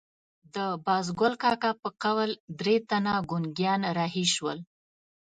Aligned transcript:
د 0.55 0.57
بازګل 0.85 1.33
کاکا 1.43 1.71
په 1.81 1.89
قول 2.03 2.31
درې 2.59 2.75
تنه 2.89 3.13
ګونګیان 3.29 3.81
رهي 3.97 4.25
شول. 4.33 4.59